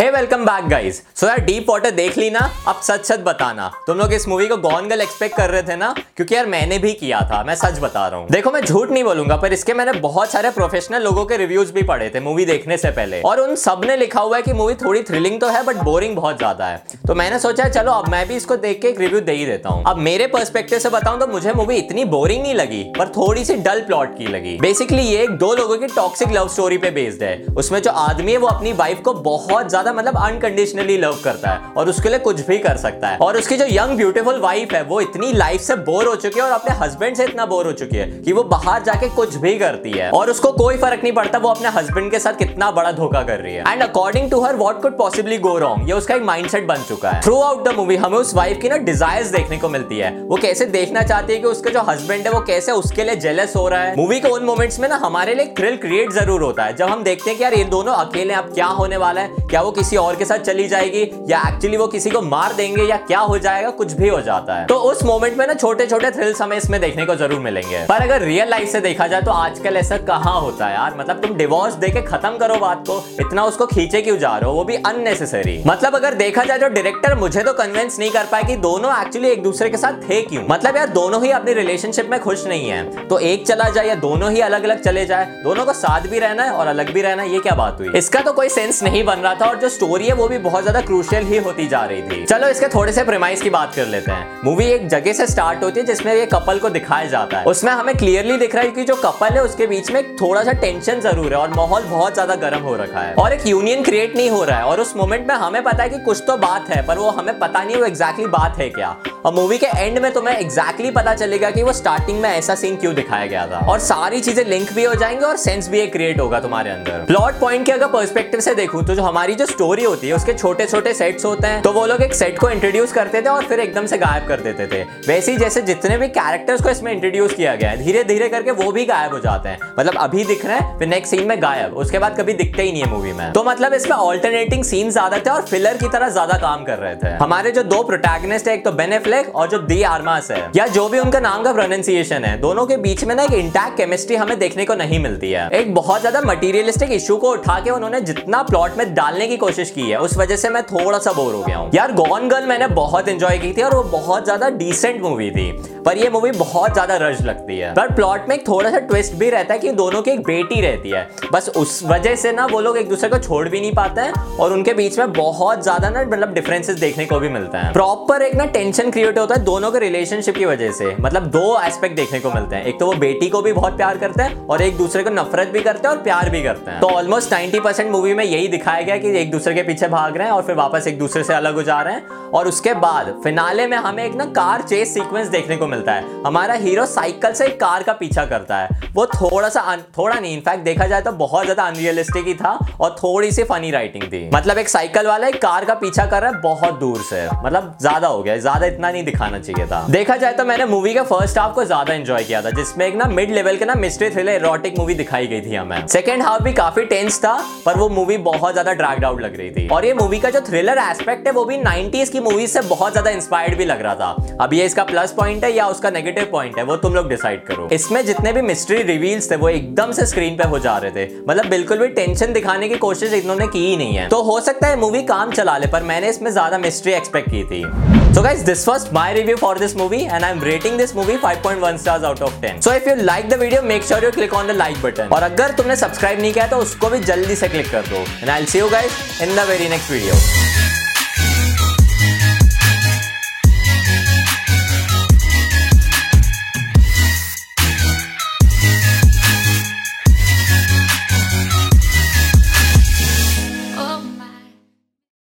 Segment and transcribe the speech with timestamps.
[0.00, 2.40] Hey welcome back guys so यार deep water देख ली ना?
[2.68, 5.74] अब सच सच बताना। तुम लोग इस मूवी को गॉन गर्ल एक्सपेक्ट कर रहे थे
[5.76, 5.92] ना?
[6.16, 9.02] क्योंकि यार, मैंने भी किया था। मैं सच बता रहा हूँ। देखो, मैं झूठ नहीं
[9.04, 12.76] बोलूँगा, पर इसके मैंने बहुत सारे प्रोफेशनल लोगों के रिव्यूज़ भी पढ़े थे मूवी देखने
[12.76, 15.82] से पहले। और उन सबने लिखा हुआ है कि मूवी थोड़ी थ्रिलिंग तो है बट
[15.84, 19.00] बोरिंग बहुत ज़्यादा है। तो मैंने सोचा, चलो, अब मैं भी इसको देख के एक
[19.00, 22.42] रिव्यू दे ही देता हूँ। अब मेरे पर्सपेक्टिव से बताऊँ तो मुझे मूवी इतनी बोरिंग
[22.42, 26.32] नहीं लगी, पर थोड़ी सी डल प्लॉट की लगी। बेसिकली ये दो लोगों की टॉक्सिक
[26.32, 29.88] लव स्टोरी पे बेस्ड है। उसमें जो आदमी है, वो अपनी वाइफ को बहुत ज़्यादा
[29.92, 33.56] मतलब अनकंडीशनली लव करता है और उसके लिए कुछ भी कर सकता है। और उसकी
[33.56, 36.74] जो यंग ब्यूटीफुल वाइफ है, वो इतनी लाइफ से बोर हो चुकी है और अपने
[36.76, 40.10] हस्बैंड से इतना बोर हो चुकी है कि वो बाहर जाके कुछ भी करती है।
[40.10, 43.38] और उसको कोई फ़र्क नहीं पड़ता, वो अपने हस्बैंड के साथ कितना बड़ा धोखा कर
[43.38, 46.66] रही है। And according to her what could possibly go wrong ये उसका एक माइंडसेट
[46.66, 49.68] बन चुका है। थ्रू आउट द मूवी हमें उस वाइफ की ना डिजायर्स देखने को
[49.68, 53.04] मिलती है। वो कैसे देखना चाहती है कि उसका जो हस्बैंड है, वो कैसे उसके
[53.04, 53.96] लिए जेलस हो रहा है?
[53.96, 57.02] मूवी के उन मोमेंट्स में ना हमारे लिए थ्रिल क्रिएट ज़रूर होता है, जब हम
[57.04, 59.28] देखते हैं कि यार ये दोनों अकेले अब क्या होने वाला है?
[59.50, 62.82] क्या वो किसी और के साथ चली जाएगी, या एक्चुअली वो किसी को मार देंगे,
[62.82, 65.86] या क्या हो जाएगा, कुछ भी हो जाता है। तो उस मोमेंट में ना छोटे
[65.86, 69.22] छोटे थ्रिल्स हमें इसमें देखने को ज़रूर मिलेंगे। पर अगर रियल लाइफ से देखा जाए
[69.22, 70.96] तो आजकल ऐसा कहाँ होता है यार?
[70.98, 74.56] मतलब तुम डिवोर्स देके खत्म करो बात को, इतना उसको खींचे क्यों जा रहे हो?
[74.56, 78.44] वो भी अननेसेसरी मतलब अगर देखा जाए तो डायरेक्टर मुझे तो कन्विंस नहीं कर पाए
[78.44, 80.42] कि दोनों एक्चुअली एक दूसरे के साथ थे क्यों?
[80.50, 83.94] मतलब यार, दोनों ही अपनी रिलेशनशिप में खुश नहीं है। तो एक चला जाए, या
[83.96, 87.02] दोनों ही अलग अलग चले जाए, दोनों को साथ भी रहना है और अलग भी
[87.02, 87.88] रहना है, ये क्या बात हुई?
[87.96, 90.62] इसका तो कोई सेंस नहीं बन रहा था और जो स्टोरी है, वो भी बहुत
[90.62, 93.86] ज़्यादा क्रूशियल ही होती जा रही थी। चलो, इसके थोड़े से प्रेमाइज की बात कर
[93.86, 97.38] लेते हैं। मूवी एक जगह से स्टार्ट होती है, जिसमें ये कपल को दिखाया जाता
[97.38, 100.42] है। उसमें हमें क्लियरली दिख रहा है कि जो कपल है, उसके बीच में थोड़ा
[100.42, 103.82] सा टेंशन ज़रूर है और माहौल बहुत ज़्यादा गर्म हो रखा है। और एक यूनियन
[103.82, 106.36] क्रिएट नहीं हो रहा है। और उस मोमेंट में हमें पता है कि कुछ तो
[106.38, 109.66] बात है, पर वो हमें पता नहीं वो एग्जैक्टली बात है क्या। और मूवी के
[109.66, 113.46] एंड में तुम्हें एग्जैक्टली पता चलेगा कि वो स्टार्टिंग में ऐसा सीन क्यों दिखाया गया
[113.46, 117.04] था। और सारी चीज़ें लिंक भी हो जाएँगे और सेंस भी क्रिएट होगा तुम्हारे अंदर।
[117.06, 120.32] प्लॉट पॉइंट के अगर पर्सपेक्टिव से देखूँ तो जो हमारी जो स्टोरी होती है, उसके
[120.34, 123.44] छोटे छोटे सेट्स होते हैं तो वो लोग एक सेट को इंट्रोड्यूस करते थे और
[123.44, 126.92] फिर एकदम से गायब कर देते थे। वैसे ही जैसे जितने भी कैरेक्टर्स को इसमें
[126.92, 130.24] इंट्रोड्यूस किया गया है धीरे धीरे करके वो भी गायब हो जाते हैं। मतलब अभी
[130.24, 132.90] दिख रहे हैं, फिर नेक्स्ट सीन में गायब, उसके बाद कभी दिखते ही नहीं है
[132.90, 136.64] मूवी में। तो मतलब इसमें ऑल्टरनेटिंग सीन ज़्यादा थे और फिलर की तरह ज़्यादा काम
[136.64, 140.30] कर रहे थे। हमारे जो दो प्रोटैगनिस्ट है, एक तो बेनेफ्लेक और जो दी आर्मास
[140.30, 143.32] है, या जो भी उनका नाम का प्रोनाउंसिएशन है, दोनों के बीच में ना एक
[143.34, 147.58] इंटैक्ट केमिस्ट्री हमें देखने को नहीं मिलती है। एक बहुत ज़्यादा मटीरियलिस्टिक इशू को उठा
[147.60, 150.98] के उन्होंने जितना प्लॉट में डालने की कोशिश की है, उस वजह से मैं थोड़ा
[150.98, 153.82] सा बोर हो गया हूँ। यार गॉन गर्ल मैंने बहुत इंजॉय की थी और वो
[153.90, 155.50] बहुत ज़्यादा डिसेंट मूवी थी,
[155.86, 159.14] पर ये मूवी बहुत ज़्यादा रश लगती है। पर प्लॉट में एक थोड़ा सा ट्विस्ट
[159.14, 162.46] भी रहता है कि दोनों की एक बेटी रहती है, बस उस वजह से ना
[162.46, 165.62] वो लोग एक दूसरे को छोड़ भी नहीं पाते हैं और उनके बीच में बहुत
[165.62, 169.34] ज़्यादा ना मतलब डिफरेंसेस देखने को भी मिलता है। प्रॉपर एक ना टेंशन क्रिएट होता
[169.34, 172.78] है दोनों के रिलेशनशिप की वजह से मतलब दो एस्पेक्ट देखने को मिलते हैं। एक
[172.80, 175.60] तो वो बेटी को भी बहुत प्यार करते हैं और एक दूसरे को नफरत भी
[175.60, 178.96] करते हैं और प्यार भी करते हैं। तो ऑलमोस्ट नाइनटी मूवी में यही दिखाया गया
[178.96, 181.54] कि एक दूसरे के पीछे भाग रहे हैं और फिर वापस एक दूसरे से अलग
[181.54, 185.28] हो जा रहे हैं। और उसके बाद फिनाले में हमें एक ना कार चेस सीक्वेंस
[185.28, 189.06] देखने को मिलता है। हमारा हीरो साइकिल से एक कार का पीछा करता है। वो
[189.06, 193.30] थोड़ा सा थोड़ा नहीं इनफैक्ट देखा जाए तो बहुत ज़्यादा अनरियलिस्टिक ही था और थोड़ी
[193.32, 196.40] सी फनी राइटिंग थी। मतलब एक साइकिल वाला एक कार का पीछा कर रहा है
[196.42, 200.32] बहुत दूर से। मतलब ज़्यादा हो गया, ज़्यादा इतना नहीं दिखाना चाहिए था। देखा जाए
[200.32, 203.30] तो मैंने मूवी के फ़र्स्ट हाफ़ को ज़्यादा एंजॉय किया था, जिसमें एक ना मिड
[203.30, 206.84] लेवल के ना मिस्ट्री थ्रिलर एरोटिक मूवी दिखाई गई थी हमें। सेकंड हाफ़ भी काफ़ी
[206.86, 207.34] टेंस था,
[207.66, 210.40] पर वो मूवी बहुत ज़्यादा ड्रैग्ड आउट लग रही थी और ये मूवी का जो
[210.48, 213.94] थ्रिलर एस्पेक्ट है वो भी 90s की मूवीज़ से बहुत ज़्यादा इंस्पायर्ड भी लग रहा
[213.94, 217.08] था अब ये इसका प्लस पॉइंट है या उसका नेगेटिव पॉइंट है वो तुम लोग
[217.08, 220.76] डिसाइड करो इसमें जितने भी मिस्ट्री रिवील्स थे वो एकदम से स्क्रीन पे हो जा
[220.78, 224.22] रहे थे मतलब बिल्कुल भी टेंशन दिखाने की कोशिश इन्होंने की ही नहीं है तो
[224.22, 227.64] हो सकता है मूवी काम चला ले पर मैंने इसमें ज़्यादा मिस्ट्री एक्सपेक्ट की थी
[228.12, 231.78] So guys, this was my review for this movie and I'm rating this movie 5.1
[231.78, 232.60] stars out of 10.
[232.60, 235.08] So if you like the video, make sure you click on the like button.
[235.08, 238.04] और अगर तुमने subscribe नहीं किया तो उसको भी जल्दी से क्लिक कर दो.
[238.20, 240.14] And I'll see you guys and the very next video.